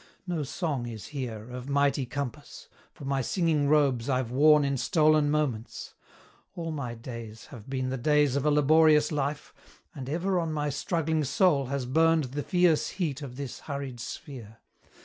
No 0.25 0.41
song 0.41 0.87
is 0.87 1.09
here 1.09 1.51
Of 1.51 1.69
mighty 1.69 2.07
compass; 2.07 2.67
for 2.91 3.05
my 3.05 3.21
singing 3.21 3.67
robes 3.69 4.09
I've 4.09 4.31
worn 4.31 4.65
in 4.65 4.75
stolen 4.75 5.29
moments. 5.29 5.93
All 6.55 6.71
my 6.71 6.95
days 6.95 7.45
Have 7.51 7.69
been 7.69 7.91
the 7.91 7.97
days 7.99 8.35
of 8.35 8.43
a 8.43 8.49
laborious 8.49 9.11
life, 9.11 9.53
And 9.93 10.09
ever 10.09 10.39
on 10.39 10.51
my 10.51 10.71
struggling 10.71 11.23
soul 11.23 11.67
has 11.67 11.85
burned 11.85 12.23
The 12.33 12.41
fierce 12.41 12.87
heat 12.89 13.21
of 13.21 13.35
this 13.35 13.59
hurried 13.59 13.99
sphere. 13.99 14.57